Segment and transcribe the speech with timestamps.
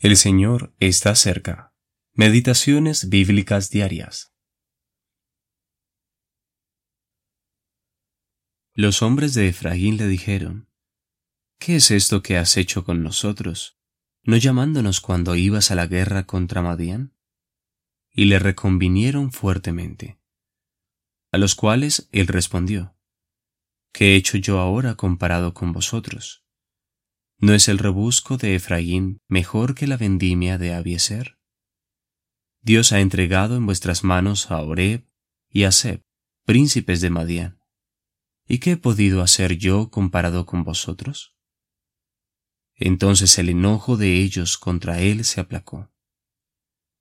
[0.00, 1.74] El Señor está cerca.
[2.12, 4.32] Meditaciones bíblicas diarias.
[8.74, 10.68] Los hombres de Efraín le dijeron,
[11.58, 13.80] ¿Qué es esto que has hecho con nosotros,
[14.22, 17.16] no llamándonos cuando ibas a la guerra contra Madián?
[18.12, 20.20] Y le reconvinieron fuertemente.
[21.32, 22.96] A los cuales él respondió,
[23.92, 26.47] ¿Qué he hecho yo ahora comparado con vosotros?
[27.40, 31.38] ¿No es el rebusco de Efraín mejor que la vendimia de Abieser?
[32.62, 35.08] Dios ha entregado en vuestras manos a Oreb
[35.48, 36.02] y a Seb,
[36.44, 37.62] príncipes de Madián.
[38.44, 41.36] ¿Y qué he podido hacer yo comparado con vosotros?
[42.74, 45.92] Entonces el enojo de ellos contra él se aplacó.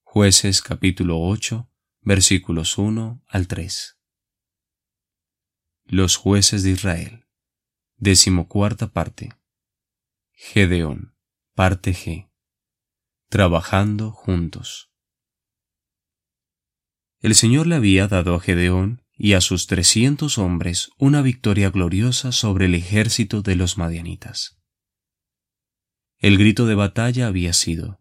[0.03, 1.67] Jueces capítulo 8,
[2.01, 3.97] versículos 1 al 3.
[5.85, 7.25] Los jueces de Israel.
[7.95, 9.35] Decimocuarta parte.
[10.39, 11.15] Gedeón,
[11.55, 12.29] parte G.
[13.27, 14.91] Trabajando juntos.
[17.21, 22.31] El Señor le había dado a Gedeón y a sus trescientos hombres una victoria gloriosa
[22.31, 24.61] sobre el ejército de los madianitas.
[26.19, 27.99] El grito de batalla había sido,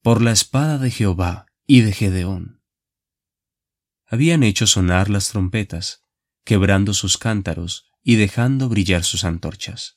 [0.00, 2.62] por la espada de Jehová y de Gedeón.
[4.06, 6.00] Habían hecho sonar las trompetas,
[6.42, 9.96] quebrando sus cántaros y dejando brillar sus antorchas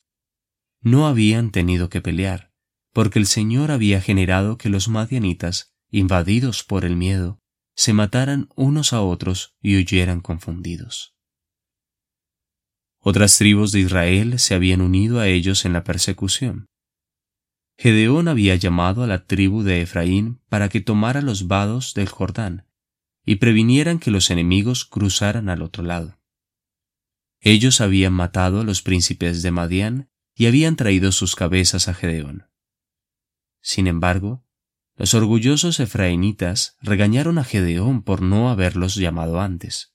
[0.80, 2.52] no habían tenido que pelear,
[2.92, 7.40] porque el Señor había generado que los madianitas, invadidos por el miedo,
[7.74, 11.14] se mataran unos a otros y huyeran confundidos.
[12.98, 16.66] Otras tribus de Israel se habían unido a ellos en la persecución.
[17.78, 22.66] Gedeón había llamado a la tribu de Efraín para que tomara los vados del Jordán
[23.24, 26.18] y previnieran que los enemigos cruzaran al otro lado.
[27.40, 30.09] Ellos habían matado a los príncipes de Madián
[30.40, 32.48] y habían traído sus cabezas a Gedeón.
[33.60, 34.42] Sin embargo,
[34.96, 39.94] los orgullosos efraínitas regañaron a Gedeón por no haberlos llamado antes.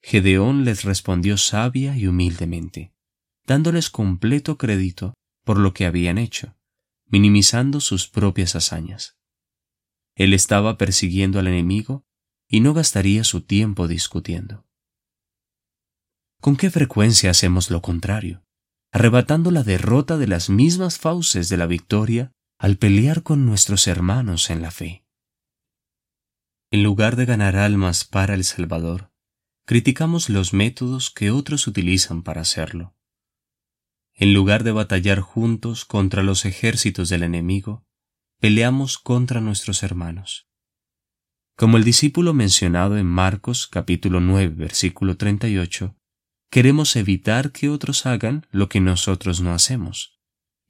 [0.00, 2.94] Gedeón les respondió sabia y humildemente,
[3.44, 5.12] dándoles completo crédito
[5.44, 6.56] por lo que habían hecho,
[7.04, 9.18] minimizando sus propias hazañas.
[10.14, 12.06] Él estaba persiguiendo al enemigo
[12.48, 14.66] y no gastaría su tiempo discutiendo.
[16.40, 18.46] ¿Con qué frecuencia hacemos lo contrario?
[18.92, 24.50] Arrebatando la derrota de las mismas fauces de la victoria al pelear con nuestros hermanos
[24.50, 25.04] en la fe.
[26.72, 29.10] En lugar de ganar almas para el Salvador,
[29.64, 32.96] criticamos los métodos que otros utilizan para hacerlo.
[34.14, 37.86] En lugar de batallar juntos contra los ejércitos del enemigo,
[38.38, 40.48] peleamos contra nuestros hermanos.
[41.56, 45.96] Como el discípulo mencionado en Marcos capítulo 9 versículo 38,
[46.50, 50.20] Queremos evitar que otros hagan lo que nosotros no hacemos,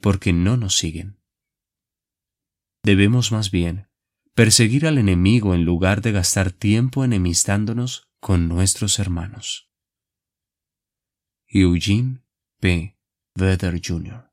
[0.00, 1.18] porque no nos siguen.
[2.82, 3.88] Debemos más bien
[4.34, 9.70] perseguir al enemigo en lugar de gastar tiempo enemistándonos con nuestros hermanos.
[11.46, 12.22] Eugene
[12.60, 12.96] P.
[13.34, 14.29] Vedder Jr.